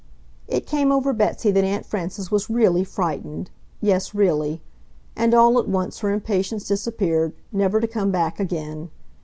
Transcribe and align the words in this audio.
It 0.47 0.65
came 0.65 0.91
over 0.91 1.13
Betsy 1.13 1.51
that 1.51 1.63
Aunt 1.63 1.85
Frances 1.85 2.31
was 2.31 2.49
really 2.49 2.83
frightened, 2.83 3.51
yes, 3.81 4.15
really; 4.15 4.59
and 5.15 5.31
all 5.35 5.59
at 5.59 5.67
once 5.69 5.99
her 5.99 6.09
impatience 6.09 6.67
disappeared, 6.67 7.33
never 7.51 7.79
to 7.79 7.85
come 7.87 8.09
back 8.09 8.39
again. 8.39 8.89